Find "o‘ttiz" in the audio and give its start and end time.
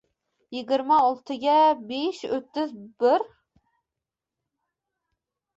2.39-2.73